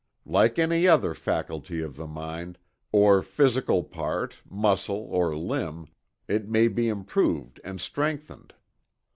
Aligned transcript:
Like 0.25 0.57
any 0.57 0.87
other 0.87 1.13
faculty 1.13 1.79
of 1.83 1.99
mind, 2.09 2.57
or 2.91 3.21
physical 3.21 3.83
part, 3.83 4.41
muscle 4.49 4.97
or 5.11 5.37
limb, 5.37 5.89
it 6.27 6.49
may 6.49 6.69
be 6.69 6.87
improved 6.89 7.61
and 7.63 7.79
strengthened. 7.79 8.55